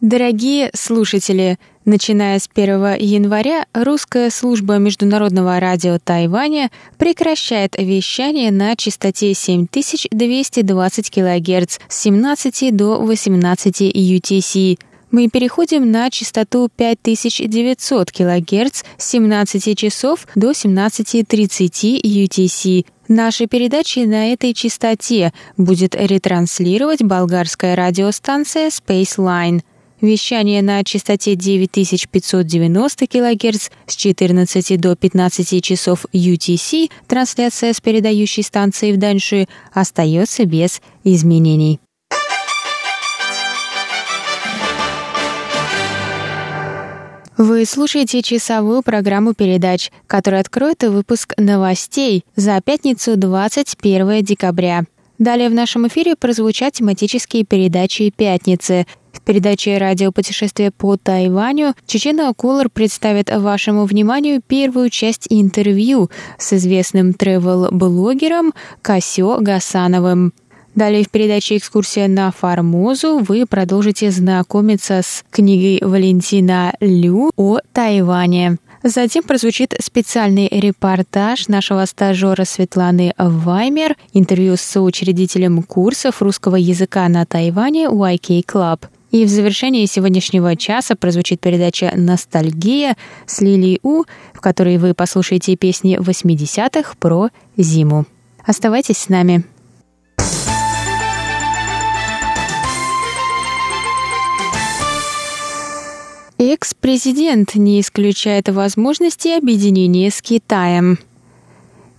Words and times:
Дорогие 0.00 0.70
слушатели, 0.74 1.58
начиная 1.84 2.38
с 2.38 2.48
1 2.54 2.98
января 3.00 3.66
русская 3.74 4.30
служба 4.30 4.76
Международного 4.76 5.58
радио 5.58 5.98
Тайваня 5.98 6.70
прекращает 6.98 7.74
вещание 7.76 8.52
на 8.52 8.76
частоте 8.76 9.34
7220 9.34 11.10
кГц 11.10 11.78
с 11.88 12.00
17 12.00 12.76
до 12.76 13.00
18 13.00 13.80
UTC. 13.80 14.78
Мы 15.10 15.28
переходим 15.28 15.90
на 15.90 16.10
частоту 16.10 16.68
5900 16.76 18.12
кГц 18.12 18.84
с 18.98 19.04
17 19.04 19.76
часов 19.76 20.28
до 20.36 20.52
17.30 20.52 22.00
UTC. 22.04 22.86
Наши 23.08 23.48
передачи 23.48 23.98
на 24.06 24.32
этой 24.32 24.54
частоте 24.54 25.32
будет 25.56 25.96
ретранслировать 25.96 27.02
болгарская 27.02 27.74
радиостанция 27.74 28.68
Spaceline– 28.68 29.62
Вещание 30.00 30.62
на 30.62 30.84
частоте 30.84 31.34
9590 31.34 33.06
кГц 33.08 33.70
с 33.86 33.96
14 33.96 34.80
до 34.80 34.94
15 34.94 35.64
часов 35.64 36.06
UTC, 36.12 36.88
трансляция 37.08 37.72
с 37.72 37.80
передающей 37.80 38.44
станции 38.44 38.92
в 38.92 38.96
Даньши, 38.96 39.48
остается 39.72 40.44
без 40.44 40.80
изменений. 41.02 41.80
Вы 47.36 47.64
слушаете 47.66 48.22
часовую 48.22 48.82
программу 48.82 49.34
передач, 49.34 49.90
которая 50.06 50.42
откроет 50.42 50.84
выпуск 50.84 51.34
новостей 51.38 52.24
за 52.36 52.60
пятницу 52.60 53.16
21 53.16 54.24
декабря. 54.24 54.84
Далее 55.18 55.48
в 55.48 55.54
нашем 55.54 55.88
эфире 55.88 56.14
прозвучат 56.14 56.74
тематические 56.74 57.44
передачи 57.44 58.12
«Пятницы», 58.16 58.86
передаче 59.28 59.76
«Радиопутешествие 59.76 60.70
по 60.70 60.96
Тайваню» 60.96 61.74
Чечена 61.86 62.32
Колор 62.32 62.70
представит 62.70 63.28
вашему 63.28 63.84
вниманию 63.84 64.40
первую 64.40 64.88
часть 64.88 65.26
интервью 65.28 66.08
с 66.38 66.54
известным 66.54 67.12
тревел-блогером 67.12 68.54
Касё 68.80 69.38
Гасановым. 69.38 70.32
Далее 70.74 71.04
в 71.04 71.10
передаче 71.10 71.58
«Экскурсия 71.58 72.08
на 72.08 72.30
Формозу» 72.30 73.18
вы 73.18 73.44
продолжите 73.44 74.10
знакомиться 74.10 75.02
с 75.02 75.22
книгой 75.30 75.86
Валентина 75.86 76.72
Лю 76.80 77.30
о 77.36 77.58
Тайване. 77.74 78.56
Затем 78.82 79.24
прозвучит 79.24 79.74
специальный 79.78 80.48
репортаж 80.50 81.48
нашего 81.48 81.84
стажера 81.84 82.44
Светланы 82.44 83.12
Ваймер, 83.18 83.94
интервью 84.14 84.56
с 84.56 84.62
соучредителем 84.62 85.62
курсов 85.64 86.22
русского 86.22 86.56
языка 86.56 87.06
на 87.10 87.26
Тайване 87.26 87.88
YK 87.88 88.46
Club. 88.46 88.86
И 89.10 89.24
в 89.24 89.28
завершении 89.28 89.86
сегодняшнего 89.86 90.54
часа 90.54 90.94
прозвучит 90.94 91.40
передача 91.40 91.92
«Ностальгия» 91.96 92.96
с 93.26 93.40
Лилией 93.40 93.80
У, 93.82 94.04
в 94.34 94.40
которой 94.40 94.76
вы 94.76 94.92
послушаете 94.92 95.56
песни 95.56 95.98
80-х 95.98 96.94
про 96.98 97.30
зиму. 97.56 98.04
Оставайтесь 98.44 98.98
с 98.98 99.08
нами. 99.08 99.44
Экс-президент 106.40 107.56
не 107.56 107.80
исключает 107.80 108.48
возможности 108.48 109.36
объединения 109.36 110.10
с 110.10 110.22
Китаем. 110.22 110.98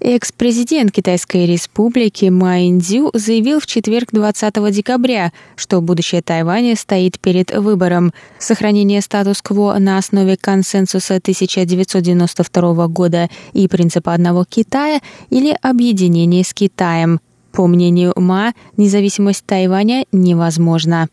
Экс-президент 0.01 0.93
Китайской 0.93 1.45
республики 1.45 2.27
Ма 2.27 2.59
Индзю 2.61 3.11
заявил 3.13 3.59
в 3.59 3.65
четверг 3.65 4.09
20 4.13 4.71
декабря, 4.71 5.33
что 5.57 5.81
будущее 5.81 6.21
Тайваня 6.21 6.77
стоит 6.77 7.19
перед 7.19 7.53
выбором– 7.53 8.13
сохранение 8.39 9.01
статус-кво 9.01 9.75
на 9.77 9.97
основе 9.97 10.37
консенсуса 10.37 11.15
1992 11.15 12.87
года 12.87 13.29
и 13.51 13.67
принципа 13.67 14.13
одного 14.13 14.45
Китая 14.45 15.01
или 15.29 15.53
объединение 15.61 16.45
с 16.45 16.53
Китаем. 16.53 17.19
По 17.51 17.67
мнению 17.67 18.13
Ма, 18.15 18.53
независимость 18.77 19.43
Тайваня 19.45 20.05
невозможна. 20.13 21.09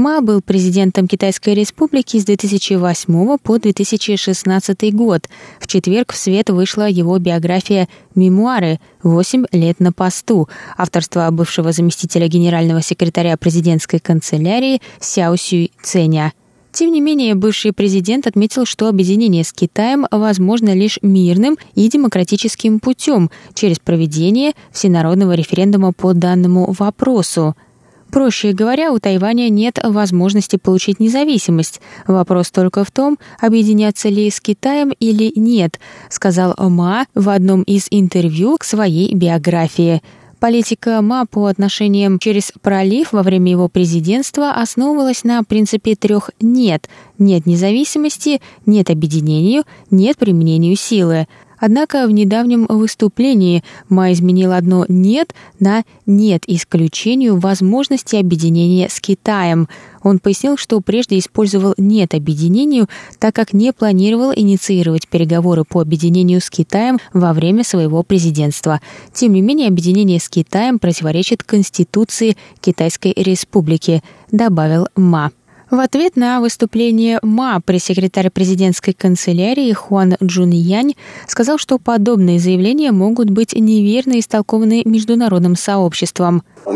Ма 0.00 0.22
был 0.22 0.40
президентом 0.40 1.06
Китайской 1.06 1.52
Республики 1.52 2.18
с 2.18 2.24
2008 2.24 3.36
по 3.36 3.58
2016 3.58 4.94
год. 4.94 5.28
В 5.60 5.66
четверг 5.66 6.12
в 6.14 6.16
свет 6.16 6.48
вышла 6.48 6.88
его 6.88 7.18
биография 7.18 7.86
«Мемуары. 8.14 8.80
Восемь 9.02 9.44
лет 9.52 9.78
на 9.78 9.92
посту» 9.92 10.48
авторства 10.78 11.30
бывшего 11.30 11.72
заместителя 11.72 12.28
генерального 12.28 12.80
секретаря 12.80 13.36
президентской 13.36 13.98
канцелярии 13.98 14.80
Сяо 15.00 15.36
Сюй 15.36 15.70
Ценя. 15.82 16.32
Тем 16.72 16.92
не 16.92 17.02
менее, 17.02 17.34
бывший 17.34 17.74
президент 17.74 18.26
отметил, 18.26 18.64
что 18.64 18.88
объединение 18.88 19.44
с 19.44 19.52
Китаем 19.52 20.06
возможно 20.10 20.72
лишь 20.72 20.98
мирным 21.02 21.58
и 21.74 21.90
демократическим 21.90 22.80
путем 22.80 23.30
через 23.52 23.78
проведение 23.78 24.52
всенародного 24.72 25.32
референдума 25.32 25.92
по 25.92 26.14
данному 26.14 26.74
вопросу– 26.78 27.54
Проще 28.10 28.52
говоря, 28.52 28.92
у 28.92 28.98
Тайваня 28.98 29.48
нет 29.48 29.78
возможности 29.82 30.56
получить 30.56 31.00
независимость. 31.00 31.80
Вопрос 32.06 32.50
только 32.50 32.84
в 32.84 32.90
том, 32.90 33.18
объединяться 33.40 34.08
ли 34.08 34.28
с 34.30 34.40
Китаем 34.40 34.92
или 34.98 35.32
нет, 35.36 35.78
сказал 36.08 36.54
Ма 36.58 37.06
в 37.14 37.28
одном 37.28 37.62
из 37.62 37.86
интервью 37.90 38.56
к 38.58 38.64
своей 38.64 39.14
биографии. 39.14 40.02
Политика 40.40 41.02
Ма 41.02 41.26
по 41.30 41.46
отношениям 41.46 42.18
через 42.18 42.52
пролив 42.62 43.12
во 43.12 43.22
время 43.22 43.50
его 43.50 43.68
президентства 43.68 44.52
основывалась 44.52 45.22
на 45.22 45.44
принципе 45.44 45.94
трех 45.94 46.30
«нет». 46.40 46.88
Нет 47.18 47.44
независимости, 47.44 48.40
нет 48.64 48.88
объединению, 48.88 49.64
нет 49.90 50.16
применению 50.16 50.76
силы. 50.76 51.26
Однако 51.60 52.06
в 52.06 52.10
недавнем 52.10 52.66
выступлении 52.66 53.62
Ма 53.88 54.12
изменил 54.12 54.52
одно 54.52 54.86
«нет» 54.88 55.34
на 55.60 55.84
«нет» 56.06 56.42
исключению 56.46 57.38
возможности 57.38 58.16
объединения 58.16 58.88
с 58.88 58.98
Китаем. 58.98 59.68
Он 60.02 60.18
пояснил, 60.18 60.56
что 60.56 60.80
прежде 60.80 61.18
использовал 61.18 61.74
«нет» 61.76 62.14
объединению, 62.14 62.88
так 63.18 63.34
как 63.34 63.52
не 63.52 63.72
планировал 63.74 64.32
инициировать 64.34 65.06
переговоры 65.06 65.64
по 65.64 65.82
объединению 65.82 66.40
с 66.40 66.48
Китаем 66.48 66.98
во 67.12 67.34
время 67.34 67.62
своего 67.62 68.02
президентства. 68.02 68.80
Тем 69.12 69.34
не 69.34 69.42
менее, 69.42 69.68
объединение 69.68 70.18
с 70.18 70.30
Китаем 70.30 70.78
противоречит 70.78 71.44
Конституции 71.44 72.38
Китайской 72.60 73.12
Республики, 73.14 74.02
добавил 74.32 74.88
Ма. 74.96 75.30
В 75.70 75.78
ответ 75.78 76.16
на 76.16 76.40
выступление 76.40 77.20
МА 77.22 77.60
пресс-секретарь 77.64 78.30
президентской 78.30 78.92
канцелярии 78.92 79.72
Хуан 79.72 80.16
Джун 80.20 80.50
Янь 80.50 80.94
сказал, 81.28 81.58
что 81.58 81.78
подобные 81.78 82.40
заявления 82.40 82.90
могут 82.90 83.30
быть 83.30 83.54
неверно 83.54 84.18
истолкованы 84.18 84.82
международным 84.84 85.54
сообществом. 85.54 86.42
我 86.64 86.72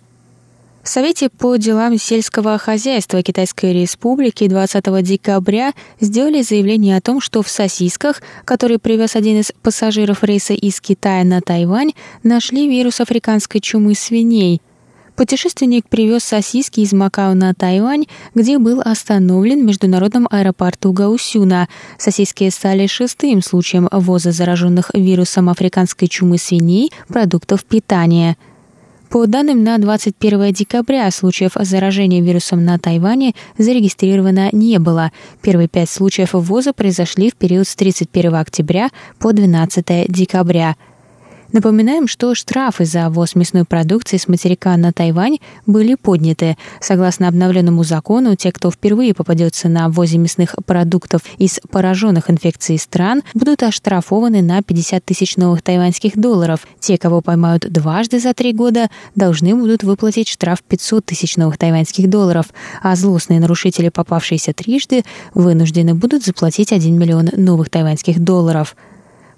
В 0.85 0.89
Совете 0.89 1.29
по 1.29 1.57
делам 1.57 1.99
сельского 1.99 2.59
хозяйства 2.59 3.25
Китайской 3.25 3.73
Республики 3.73 4.47
20 4.47 5.03
декабря 5.03 5.73
сделали 5.99 6.43
заявление 6.43 6.97
о 6.97 7.01
том, 7.01 7.21
что 7.21 7.43
в 7.43 7.49
сосисках, 7.49 8.23
которые 8.45 8.79
привез 8.79 9.17
один 9.17 9.41
из 9.41 9.51
пассажиров 9.63 10.23
рейса 10.23 10.55
из 10.55 10.81
Китая 10.81 11.25
на 11.25 11.41
Тайвань, 11.41 11.91
нашли 12.23 12.69
вирус 12.69 13.01
африканской 13.01 13.61
чумы 13.61 13.97
свиней. 13.97 14.63
Путешественник 15.17 15.89
привез 15.89 16.25
сосиски 16.25 16.81
из 16.81 16.93
Макао 16.93 17.35
на 17.35 17.55
Тайвань, 17.55 18.05
где 18.35 18.59
был 18.59 18.83
остановлен 18.85 19.63
в 19.63 19.65
международном 19.65 20.29
аэропорту 20.31 20.93
Гаусюна. 20.93 21.69
Сосиски 21.99 22.49
стали 22.51 22.87
шестым 22.87 23.43
случаем 23.43 23.89
ввоза 23.91 24.33
зараженных 24.33 24.91
вирусом 24.93 25.49
африканской 25.49 26.09
чумы 26.09 26.39
свиней 26.39 26.93
продуктов 27.09 27.65
питания– 27.65 28.37
по 29.09 29.27
данным 29.27 29.63
на 29.63 29.79
21 29.79 30.53
декабря 30.53 31.09
случаев 31.13 31.53
заражения 31.55 32.21
вирусом 32.21 32.65
на 32.65 32.77
Тайване 32.77 33.35
зарегистрировано 33.57 34.51
не 34.53 34.79
было. 34.79 35.13
Первые 35.43 35.69
пять 35.69 35.89
случаев 35.89 36.31
ввоза 36.33 36.73
произошли 36.73 37.31
в 37.31 37.37
период 37.37 37.69
с 37.69 37.77
31 37.77 38.35
октября 38.35 38.91
по 39.21 39.33
12 39.33 40.09
декабря. 40.09 40.75
Напоминаем, 41.53 42.09
что 42.09 42.35
штрафы 42.35 42.85
за 42.85 43.09
ввоз 43.09 43.35
мясной 43.35 43.65
продукции 43.65 44.17
с 44.17 44.27
материка 44.27 44.77
на 44.77 44.93
Тайвань 44.93 45.39
были 45.65 45.95
подняты. 45.95 46.57
Согласно 46.81 47.29
обновленному 47.29 47.85
закону, 47.85 48.35
те, 48.35 48.51
кто 48.51 48.71
впервые 48.71 49.15
попадется 49.15 49.69
на 49.69 49.89
ввозе 49.89 50.19
мясных 50.19 50.57
продуктов 50.67 51.23
из 51.39 51.61
пораженных 51.71 52.31
инфекцией 52.31 52.79
стран, 52.79 53.23
будут 53.35 53.63
оштрафованы 53.63 54.43
на 54.43 54.63
50 54.63 55.05
тысяч 55.05 55.37
новых 55.37 55.63
тайваньских 55.63 56.19
долларов. 56.19 56.67
Те, 56.81 56.99
кого 56.99 57.21
поймают 57.21 57.71
дважды 57.71 58.19
за 58.19 58.35
три 58.35 58.53
года, 58.53 58.89
должны 59.15 59.55
будут 59.55 59.85
выплатить 59.85 60.29
штраф 60.29 60.63
500 60.63 61.07
тысяч 61.07 61.37
новых 61.37 61.59
тайваньских 61.59 62.11
долларов, 62.11 62.47
а 62.83 62.97
злостные 62.97 63.41
нарушители, 63.41 63.89
попавшиеся 63.89 64.53
трижды, 64.53 65.05
вынуждены 65.35 65.95
будут 65.95 66.25
заплатить 66.25 66.73
1 66.73 66.99
миллион 66.99 67.31
новых 67.37 67.71
тайваньских 67.71 68.19
долларов. 68.19 68.75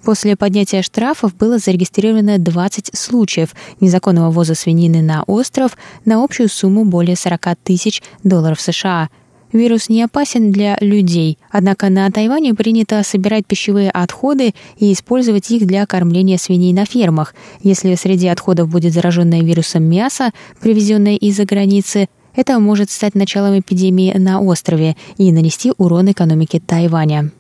После 0.05 0.37
поднятия 0.37 0.83
штрафов 0.83 1.35
было 1.37 1.59
зарегистрировано 1.59 2.39
20 2.39 2.91
случаев 2.95 3.55
незаконного 3.81 4.31
ввоза 4.31 4.55
свинины 4.55 5.03
на 5.03 5.23
остров 5.25 5.77
на 6.05 6.23
общую 6.23 6.49
сумму 6.49 6.85
более 6.85 7.17
40 7.17 7.57
тысяч 7.63 8.03
долларов 8.23 8.61
США. 8.61 9.09
Вирус 9.53 9.89
не 9.89 10.03
опасен 10.03 10.53
для 10.53 10.77
людей, 10.81 11.39
однако 11.51 11.89
на 11.89 12.11
Тайване 12.11 12.55
принято 12.55 13.03
собирать 13.03 13.47
пищевые 13.47 13.91
отходы 13.91 14.55
и 14.77 14.93
использовать 14.93 15.51
их 15.51 15.67
для 15.67 15.87
кормления 15.87 16.37
свиней 16.37 16.75
на 16.75 16.85
фермах. 16.85 17.35
Если 17.63 17.95
среди 17.95 18.29
отходов 18.29 18.69
будет 18.69 18.93
зараженное 18.93 19.43
вирусом 19.43 19.85
мясо, 19.85 20.33
привезенное 20.61 21.17
из-за 21.17 21.47
границы, 21.47 22.09
это 22.37 22.59
может 22.61 22.91
стать 22.91 23.15
началом 23.15 23.59
эпидемии 23.59 24.13
на 24.17 24.41
острове 24.41 24.97
и 25.17 25.33
нанести 25.33 25.73
урон 25.79 26.11
экономике 26.13 26.61
Тайваня. 26.61 27.31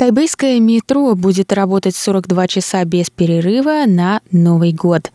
Тайбэйское 0.00 0.60
метро 0.60 1.14
будет 1.14 1.52
работать 1.52 1.94
42 1.94 2.48
часа 2.48 2.82
без 2.86 3.10
перерыва 3.10 3.84
на 3.86 4.22
Новый 4.32 4.72
год. 4.72 5.12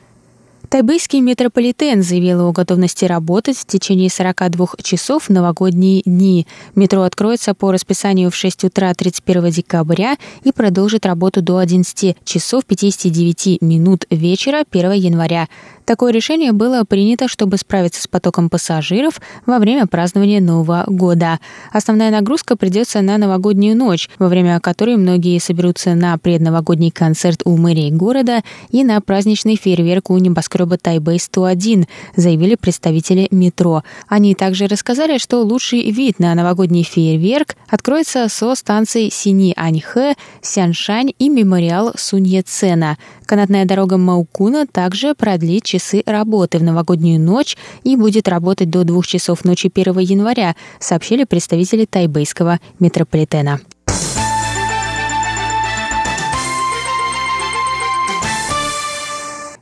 Тайбэйский 0.70 1.22
метрополитен 1.22 2.04
заявил 2.04 2.48
о 2.48 2.52
готовности 2.52 3.06
работать 3.06 3.58
в 3.58 3.66
течение 3.66 4.12
42 4.12 4.68
часов 4.84 5.24
в 5.24 5.30
новогодние 5.30 6.04
дни. 6.04 6.46
Метро 6.76 7.02
откроется 7.02 7.56
по 7.56 7.72
расписанию 7.72 8.30
в 8.30 8.36
6 8.36 8.66
утра 8.66 8.94
31 8.94 9.50
декабря 9.50 10.18
и 10.44 10.52
продолжит 10.52 11.08
работу 11.08 11.42
до 11.42 11.58
11 11.58 12.18
часов 12.24 12.64
59 12.66 13.64
минут 13.64 14.06
вечера 14.12 14.66
1 14.70 14.92
января. 14.92 15.48
Такое 15.86 16.12
решение 16.12 16.52
было 16.52 16.84
принято, 16.84 17.28
чтобы 17.28 17.58
справиться 17.58 18.02
с 18.02 18.08
потоком 18.08 18.50
пассажиров 18.50 19.22
во 19.46 19.60
время 19.60 19.86
празднования 19.86 20.42
Нового 20.42 20.84
года. 20.88 21.40
Основная 21.72 22.10
нагрузка 22.10 22.56
придется 22.56 23.02
на 23.02 23.20
новогоднюю 23.20 23.78
ночь, 23.78 24.10
во 24.18 24.28
время 24.28 24.60
которой 24.60 24.98
многие 24.98 25.38
соберутся 25.38 25.94
на 25.94 26.18
предновогодний 26.18 26.90
концерт 26.90 27.42
у 27.46 27.56
мэрии 27.56 27.92
города 27.92 28.42
и 28.70 28.84
на 28.84 29.00
праздничный 29.00 29.58
фейерверк 29.58 30.10
у 30.10 30.18
небоскреба 30.18 30.78
Тайбэй-101, 30.78 31.88
заявили 32.16 32.56
представители 32.56 33.28
метро. 33.30 33.84
Они 34.08 34.34
также 34.34 34.66
рассказали, 34.66 35.20
что 35.20 35.44
лучший 35.44 35.92
вид 35.92 36.18
на 36.18 36.34
новогодний 36.34 36.84
фейерверк 36.84 37.56
откроется 37.70 38.28
со 38.28 38.56
станций 38.56 39.12
Сини-Аньхэ, 39.12 40.16
Сяншань 40.42 41.12
и 41.20 41.30
мемориал 41.30 41.94
Сунье-Цена. 41.96 42.98
Канатная 43.26 43.66
дорога 43.66 43.98
Маукуна 43.98 44.66
также 44.68 45.14
продлит 45.16 45.64
часы 45.76 46.04
работы 46.06 46.58
в 46.60 46.64
новогоднюю 46.64 47.20
ночь 47.20 47.58
и 47.84 47.96
будет 47.96 48.28
работать 48.28 48.70
до 48.70 48.84
двух 48.84 49.06
часов 49.08 49.44
ночи 49.44 49.72
1 49.74 50.00
января, 50.00 50.56
сообщили 50.80 51.26
представители 51.26 51.86
тайбейского 51.86 52.60
метрополитена. 52.80 53.60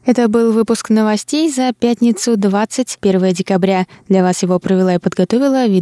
Это 0.05 0.27
был 0.27 0.51
выпуск 0.51 0.89
новостей 0.89 1.49
за 1.49 1.71
пятницу 1.71 2.35
21 2.35 3.31
декабря. 3.31 3.87
Для 4.09 4.21
вас 4.21 4.43
его 4.43 4.59
провела 4.59 4.95
и 4.95 4.99
подготовила 4.99 5.65
ведущая 5.65 5.81